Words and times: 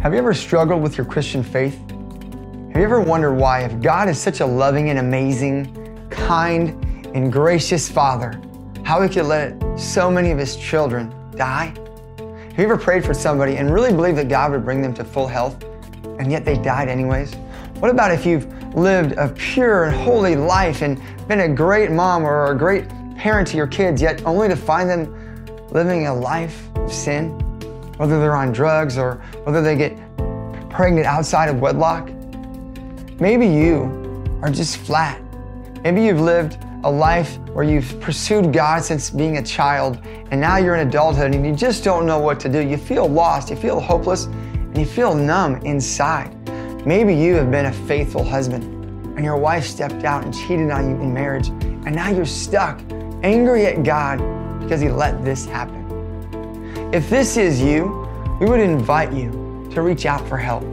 Have 0.00 0.14
you 0.14 0.18
ever 0.18 0.32
struggled 0.32 0.82
with 0.82 0.96
your 0.96 1.04
Christian 1.04 1.42
faith? 1.42 1.78
Have 1.90 2.76
you 2.76 2.84
ever 2.84 3.02
wondered 3.02 3.34
why, 3.34 3.64
if 3.64 3.82
God 3.82 4.08
is 4.08 4.18
such 4.18 4.40
a 4.40 4.46
loving 4.46 4.88
and 4.88 4.98
amazing, 4.98 6.08
kind, 6.08 6.70
and 7.14 7.30
gracious 7.30 7.86
Father, 7.86 8.40
how 8.82 9.02
He 9.02 9.10
could 9.10 9.26
let 9.26 9.62
so 9.78 10.10
many 10.10 10.30
of 10.30 10.38
His 10.38 10.56
children 10.56 11.12
die? 11.36 11.74
Have 12.16 12.58
you 12.58 12.64
ever 12.64 12.78
prayed 12.78 13.04
for 13.04 13.12
somebody 13.12 13.58
and 13.58 13.74
really 13.74 13.92
believed 13.92 14.16
that 14.16 14.30
God 14.30 14.52
would 14.52 14.64
bring 14.64 14.80
them 14.80 14.94
to 14.94 15.04
full 15.04 15.26
health, 15.26 15.62
and 16.18 16.32
yet 16.32 16.46
they 16.46 16.56
died 16.56 16.88
anyways? 16.88 17.34
What 17.80 17.90
about 17.90 18.10
if 18.10 18.24
you've 18.24 18.46
lived 18.74 19.12
a 19.18 19.28
pure 19.28 19.84
and 19.84 19.94
holy 19.94 20.34
life 20.34 20.80
and 20.80 20.98
been 21.28 21.40
a 21.40 21.48
great 21.48 21.90
mom 21.90 22.24
or 22.24 22.50
a 22.50 22.56
great 22.56 22.88
parent 23.18 23.46
to 23.48 23.58
your 23.58 23.66
kids, 23.66 24.00
yet 24.00 24.24
only 24.24 24.48
to 24.48 24.56
find 24.56 24.88
them 24.88 25.14
living 25.72 26.06
a 26.06 26.14
life 26.14 26.74
of 26.76 26.90
sin? 26.90 27.49
Whether 28.00 28.18
they're 28.18 28.34
on 28.34 28.50
drugs 28.50 28.96
or 28.96 29.16
whether 29.44 29.60
they 29.60 29.76
get 29.76 29.94
pregnant 30.70 31.04
outside 31.04 31.50
of 31.50 31.60
wedlock. 31.60 32.10
Maybe 33.20 33.46
you 33.46 34.40
are 34.40 34.48
just 34.48 34.78
flat. 34.78 35.20
Maybe 35.84 36.04
you've 36.04 36.22
lived 36.22 36.56
a 36.84 36.90
life 36.90 37.36
where 37.52 37.62
you've 37.62 38.00
pursued 38.00 38.54
God 38.54 38.82
since 38.82 39.10
being 39.10 39.36
a 39.36 39.42
child 39.42 39.98
and 40.30 40.40
now 40.40 40.56
you're 40.56 40.76
in 40.76 40.88
adulthood 40.88 41.34
and 41.34 41.44
you 41.44 41.54
just 41.54 41.84
don't 41.84 42.06
know 42.06 42.18
what 42.18 42.40
to 42.40 42.48
do. 42.48 42.66
You 42.66 42.78
feel 42.78 43.06
lost, 43.06 43.50
you 43.50 43.56
feel 43.56 43.78
hopeless, 43.78 44.24
and 44.24 44.78
you 44.78 44.86
feel 44.86 45.14
numb 45.14 45.56
inside. 45.56 46.34
Maybe 46.86 47.14
you 47.14 47.34
have 47.34 47.50
been 47.50 47.66
a 47.66 47.72
faithful 47.86 48.24
husband 48.24 48.64
and 49.14 49.22
your 49.22 49.36
wife 49.36 49.66
stepped 49.66 50.04
out 50.04 50.24
and 50.24 50.32
cheated 50.32 50.70
on 50.70 50.88
you 50.88 50.96
in 51.02 51.12
marriage 51.12 51.48
and 51.48 51.94
now 51.94 52.08
you're 52.08 52.24
stuck, 52.24 52.80
angry 53.22 53.66
at 53.66 53.82
God 53.82 54.16
because 54.62 54.80
He 54.80 54.88
let 54.88 55.22
this 55.22 55.44
happen. 55.44 55.79
If 56.92 57.08
this 57.08 57.36
is 57.36 57.62
you, 57.62 58.04
we 58.40 58.46
would 58.46 58.58
invite 58.58 59.12
you 59.12 59.30
to 59.70 59.80
reach 59.80 60.06
out 60.06 60.26
for 60.26 60.36
help 60.36 60.64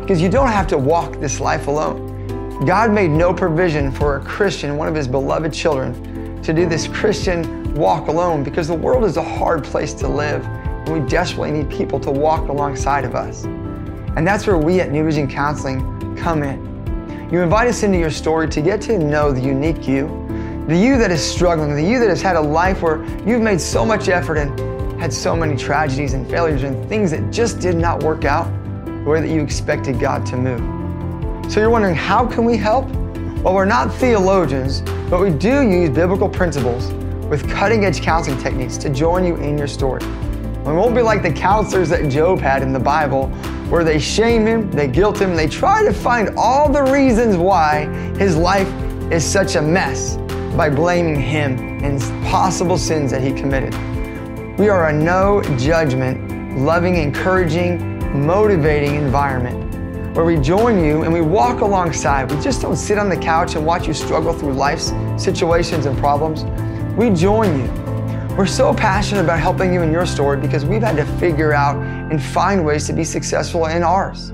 because 0.00 0.22
you 0.22 0.28
don't 0.28 0.46
have 0.46 0.68
to 0.68 0.78
walk 0.78 1.14
this 1.18 1.40
life 1.40 1.66
alone. 1.66 2.64
God 2.64 2.92
made 2.92 3.10
no 3.10 3.34
provision 3.34 3.90
for 3.90 4.18
a 4.18 4.20
Christian, 4.20 4.76
one 4.76 4.86
of 4.86 4.94
His 4.94 5.08
beloved 5.08 5.52
children, 5.52 6.40
to 6.44 6.52
do 6.52 6.64
this 6.64 6.86
Christian 6.86 7.74
walk 7.74 8.06
alone 8.06 8.44
because 8.44 8.68
the 8.68 8.74
world 8.74 9.02
is 9.02 9.16
a 9.16 9.22
hard 9.22 9.64
place 9.64 9.92
to 9.94 10.06
live 10.06 10.44
and 10.44 10.92
we 10.92 11.00
desperately 11.08 11.50
need 11.50 11.68
people 11.68 11.98
to 12.00 12.10
walk 12.12 12.48
alongside 12.48 13.04
of 13.04 13.16
us. 13.16 13.42
And 13.42 14.24
that's 14.24 14.46
where 14.46 14.58
we 14.58 14.78
at 14.80 14.92
New 14.92 15.04
Vision 15.04 15.26
Counseling 15.26 16.16
come 16.16 16.44
in. 16.44 17.28
You 17.32 17.40
invite 17.40 17.66
us 17.66 17.82
into 17.82 17.98
your 17.98 18.10
story 18.10 18.48
to 18.48 18.62
get 18.62 18.80
to 18.82 18.96
know 18.96 19.32
the 19.32 19.40
unique 19.40 19.88
you, 19.88 20.06
the 20.68 20.76
you 20.76 20.96
that 20.98 21.10
is 21.10 21.20
struggling, 21.20 21.74
the 21.74 21.82
you 21.82 21.98
that 21.98 22.10
has 22.10 22.22
had 22.22 22.36
a 22.36 22.40
life 22.40 22.80
where 22.80 23.04
you've 23.26 23.42
made 23.42 23.60
so 23.60 23.84
much 23.84 24.08
effort 24.08 24.36
and 24.36 24.67
had 24.98 25.12
so 25.12 25.36
many 25.36 25.56
tragedies 25.56 26.12
and 26.12 26.28
failures 26.28 26.64
and 26.64 26.88
things 26.88 27.12
that 27.12 27.30
just 27.30 27.60
did 27.60 27.76
not 27.76 28.02
work 28.02 28.24
out 28.24 28.52
the 28.84 29.04
way 29.04 29.20
that 29.20 29.28
you 29.28 29.40
expected 29.40 30.00
God 30.00 30.26
to 30.26 30.36
move. 30.36 31.52
So 31.52 31.60
you're 31.60 31.70
wondering, 31.70 31.94
how 31.94 32.26
can 32.26 32.44
we 32.44 32.56
help? 32.56 32.86
Well, 33.42 33.54
we're 33.54 33.64
not 33.64 33.94
theologians, 33.94 34.82
but 35.08 35.20
we 35.20 35.30
do 35.30 35.62
use 35.62 35.90
biblical 35.90 36.28
principles 36.28 36.92
with 37.28 37.48
cutting 37.48 37.84
edge 37.84 38.02
counseling 38.02 38.38
techniques 38.38 38.76
to 38.78 38.90
join 38.90 39.24
you 39.24 39.36
in 39.36 39.56
your 39.56 39.68
story. 39.68 40.04
We 40.66 40.72
won't 40.72 40.94
be 40.94 41.02
like 41.02 41.22
the 41.22 41.32
counselors 41.32 41.88
that 41.90 42.08
Job 42.10 42.40
had 42.40 42.62
in 42.62 42.72
the 42.72 42.80
Bible, 42.80 43.28
where 43.70 43.84
they 43.84 43.98
shame 43.98 44.46
him, 44.46 44.70
they 44.72 44.88
guilt 44.88 45.20
him, 45.20 45.36
they 45.36 45.46
try 45.46 45.84
to 45.84 45.92
find 45.92 46.30
all 46.36 46.70
the 46.70 46.82
reasons 46.82 47.36
why 47.36 47.86
his 48.16 48.36
life 48.36 48.68
is 49.12 49.24
such 49.24 49.54
a 49.54 49.62
mess 49.62 50.16
by 50.56 50.68
blaming 50.68 51.20
him 51.20 51.56
and 51.84 52.00
possible 52.26 52.76
sins 52.76 53.12
that 53.12 53.22
he 53.22 53.32
committed. 53.32 53.72
We 54.58 54.68
are 54.70 54.88
a 54.88 54.92
no 54.92 55.40
judgment, 55.56 56.58
loving, 56.58 56.96
encouraging, 56.96 58.26
motivating 58.26 58.96
environment 58.96 60.16
where 60.16 60.24
we 60.24 60.36
join 60.36 60.82
you 60.82 61.04
and 61.04 61.12
we 61.12 61.20
walk 61.20 61.60
alongside. 61.60 62.28
We 62.32 62.40
just 62.42 62.62
don't 62.62 62.74
sit 62.74 62.98
on 62.98 63.08
the 63.08 63.16
couch 63.16 63.54
and 63.54 63.64
watch 63.64 63.86
you 63.86 63.94
struggle 63.94 64.32
through 64.32 64.54
life's 64.54 64.92
situations 65.16 65.86
and 65.86 65.96
problems. 65.96 66.42
We 66.98 67.10
join 67.10 67.56
you. 67.56 68.34
We're 68.34 68.46
so 68.46 68.74
passionate 68.74 69.22
about 69.22 69.38
helping 69.38 69.72
you 69.72 69.82
in 69.82 69.92
your 69.92 70.04
story 70.04 70.40
because 70.40 70.64
we've 70.64 70.82
had 70.82 70.96
to 70.96 71.06
figure 71.20 71.52
out 71.52 71.76
and 71.76 72.20
find 72.20 72.66
ways 72.66 72.84
to 72.88 72.92
be 72.92 73.04
successful 73.04 73.66
in 73.66 73.84
ours. 73.84 74.30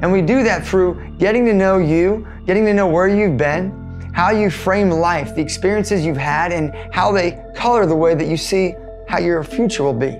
And 0.00 0.10
we 0.10 0.22
do 0.22 0.42
that 0.44 0.66
through 0.66 1.14
getting 1.18 1.44
to 1.44 1.52
know 1.52 1.76
you, 1.76 2.26
getting 2.46 2.64
to 2.64 2.72
know 2.72 2.86
where 2.86 3.06
you've 3.06 3.36
been, 3.36 3.70
how 4.14 4.30
you 4.30 4.48
frame 4.48 4.88
life, 4.88 5.34
the 5.34 5.42
experiences 5.42 6.06
you've 6.06 6.16
had, 6.16 6.52
and 6.52 6.74
how 6.94 7.12
they 7.12 7.44
color 7.54 7.84
the 7.84 7.94
way 7.94 8.14
that 8.14 8.28
you 8.28 8.38
see 8.38 8.76
how 9.12 9.18
your 9.18 9.44
future 9.44 9.82
will 9.82 9.92
be. 9.92 10.18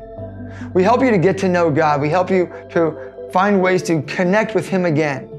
We 0.74 0.82
help 0.82 1.00
you 1.00 1.10
to 1.10 1.16
get 1.16 1.38
to 1.38 1.48
know 1.48 1.70
God. 1.70 2.02
We 2.02 2.10
help 2.10 2.30
you 2.30 2.52
to 2.72 3.30
find 3.32 3.62
ways 3.62 3.82
to 3.84 4.02
connect 4.02 4.54
with 4.54 4.68
Him 4.68 4.84
again. 4.84 5.30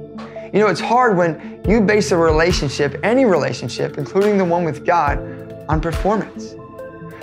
You 0.52 0.60
know, 0.60 0.70
it's 0.70 0.82
hard 0.82 1.16
when 1.16 1.62
you 1.70 1.80
base 1.80 2.12
a 2.12 2.18
relationship, 2.18 3.00
any 3.04 3.26
relationship, 3.26 4.00
including 4.00 4.40
the 4.40 4.46
one 4.46 4.66
with 4.66 4.84
God, 4.88 5.20
on 5.70 5.80
performance. 5.80 6.56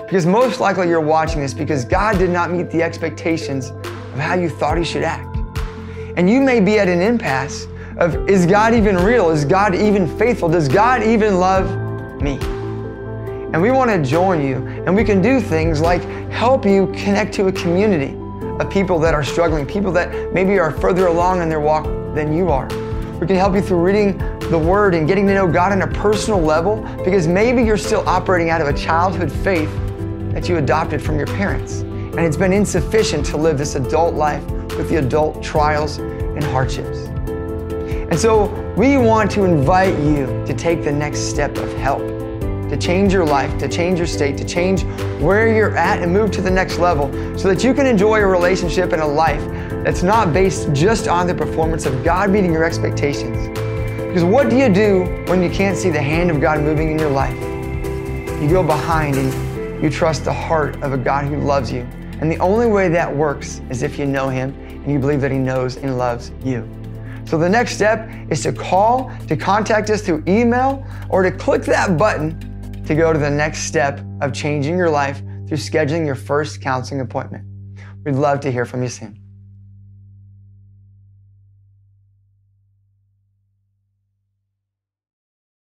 Because 0.05 0.25
most 0.25 0.61
likely 0.61 0.87
you're 0.87 1.01
watching 1.01 1.41
this 1.41 1.53
because 1.53 1.85
God 1.85 2.17
did 2.17 2.31
not 2.31 2.53
meet 2.53 2.71
the 2.71 2.81
expectations 2.81 3.71
of 3.71 4.19
how 4.21 4.35
you 4.35 4.49
thought 4.49 4.79
He 4.79 4.85
should 4.85 5.03
act. 5.03 5.37
And 6.17 6.31
you 6.31 6.41
may 6.41 6.61
be 6.61 6.79
at 6.79 6.89
an 6.89 7.03
impasse 7.03 7.67
of 7.97 8.31
is 8.31 8.47
God 8.47 8.73
even 8.73 8.97
real? 8.99 9.31
Is 9.31 9.45
God 9.45 9.75
even 9.75 10.07
faithful? 10.17 10.49
Does 10.49 10.69
God 10.69 11.03
even 11.03 11.41
love 11.41 12.23
me? 12.23 12.39
And 13.53 13.61
we 13.61 13.73
want 13.73 13.91
to 13.91 14.01
join 14.01 14.47
you. 14.47 14.59
And 14.87 14.95
we 14.95 15.03
can 15.03 15.21
do 15.21 15.41
things 15.41 15.81
like 15.81 16.03
help 16.31 16.65
you 16.65 16.87
connect 16.89 17.35
to 17.35 17.49
a 17.49 17.53
community 17.53 18.17
of 18.61 18.71
people 18.71 19.01
that 19.01 19.13
are 19.13 19.25
struggling, 19.25 19.67
people 19.67 19.91
that 19.91 20.33
maybe 20.33 20.59
are 20.61 20.71
further 20.71 21.09
along 21.09 21.43
in 21.43 21.49
their 21.49 21.59
walk 21.59 21.85
than 22.15 22.33
you 22.33 22.51
are. 22.51 22.69
We 23.19 23.27
can 23.27 23.35
help 23.35 23.55
you 23.55 23.61
through 23.61 23.81
reading 23.81 24.19
the 24.51 24.59
Word 24.59 24.95
and 24.95 25.09
getting 25.09 25.27
to 25.27 25.35
know 25.35 25.51
God 25.51 25.73
on 25.73 25.83
a 25.83 25.89
personal 25.89 26.41
level 26.41 26.77
because 27.05 27.27
maybe 27.27 27.63
you're 27.65 27.77
still 27.77 28.09
operating 28.09 28.51
out 28.51 28.61
of 28.61 28.69
a 28.69 28.73
childhood 28.73 29.33
faith 29.33 29.71
that 30.33 30.49
you 30.49 30.59
adopted 30.59 31.03
from 31.03 31.19
your 31.19 31.27
parents. 31.27 31.81
And 31.81 32.21
it's 32.21 32.37
been 32.37 32.53
insufficient 32.53 33.27
to 33.27 33.37
live 33.37 33.59
this 33.59 33.75
adult 33.75 34.15
life 34.15 34.49
with 34.77 34.89
the 34.89 34.97
adult 34.97 35.43
trials 35.43 35.99
and 35.99 36.45
hardships. 36.45 36.99
And 38.11 38.19
so 38.19 38.47
we 38.77 38.97
want 38.97 39.31
to 39.33 39.45
invite 39.45 39.99
you 39.99 40.27
to 40.47 40.55
take 40.55 40.85
the 40.85 40.93
next 40.93 41.29
step 41.29 41.57
of 41.59 41.73
help 41.75 42.01
to 42.71 42.77
change 42.77 43.13
your 43.13 43.25
life, 43.25 43.59
to 43.59 43.69
change 43.69 43.99
your 43.99 44.07
state, 44.07 44.37
to 44.39 44.45
change 44.45 44.85
where 45.21 45.53
you're 45.53 45.77
at 45.77 46.01
and 46.01 46.13
move 46.13 46.31
to 46.31 46.41
the 46.41 46.51
next 46.51 46.79
level 46.79 47.13
so 47.37 47.49
that 47.49 47.65
you 47.65 47.75
can 47.75 47.85
enjoy 47.85 48.21
a 48.21 48.27
relationship 48.27 48.93
and 48.93 49.03
a 49.03 49.07
life 49.07 49.45
that's 49.85 50.05
not 50.05 50.33
based 50.33 50.73
just 50.73 51.09
on 51.09 51.27
the 51.27 51.35
performance 51.35 51.85
of 51.85 52.05
God 52.05 52.31
meeting 52.31 52.53
your 52.53 52.65
expectations. 52.65 53.49
Because 54.07 54.23
what 54.23 54.49
do 54.51 54.57
you 54.57 54.69
do 54.69 55.25
when 55.27 55.43
you 55.43 55.51
can't 55.51 55.77
see 55.77 55.91
the 55.91 56.01
hand 56.01 56.31
of 56.31 56.41
God 56.41 56.61
moving 56.61 56.93
in 56.93 56.99
your 56.99 57.11
life? 57.11 57.39
You 58.41 58.49
go 58.49 58.63
behind 58.63 59.17
and 59.17 59.83
you 59.83 59.91
trust 59.91 60.25
the 60.25 60.33
heart 60.33 60.81
of 60.83 60.93
a 60.93 60.99
God 60.99 61.27
who 61.27 61.39
loves 61.39 61.73
you. 61.73 61.83
And 62.21 62.31
the 62.31 62.39
only 62.39 62.67
way 62.67 62.89
that 62.89 63.15
works 63.15 63.61
is 63.69 63.83
if 63.83 63.99
you 63.99 64.07
know 64.07 64.29
Him 64.29 64.55
and 64.69 64.93
you 64.93 64.99
believe 64.99 65.21
that 65.23 65.33
He 65.33 65.39
knows 65.39 65.77
and 65.77 65.99
loves 65.99 66.31
you. 66.45 66.69
So 67.25 67.39
the 67.39 67.49
next 67.49 67.75
step 67.75 68.11
is 68.29 68.43
to 68.43 68.53
call, 68.53 69.13
to 69.29 69.37
contact 69.37 69.91
us 69.91 70.03
through 70.03 70.25
email, 70.27 70.85
or 71.09 71.23
to 71.23 71.31
click 71.31 71.63
that 71.63 71.97
button 71.97 72.50
to 72.87 72.95
go 72.95 73.13
to 73.13 73.19
the 73.19 73.31
next 73.31 73.61
step 73.61 74.01
of 74.21 74.33
changing 74.33 74.77
your 74.77 74.91
life 74.91 75.23
through 75.47 75.59
scheduling 75.59 76.07
your 76.07 76.15
first 76.15 76.61
counseling 76.61 77.01
appointment. 77.01 77.45
We'd 78.05 78.15
love 78.15 78.41
to 78.41 78.53
hear 78.53 78.65
from 78.65 78.83
you 78.83 78.89
soon. 78.89 79.19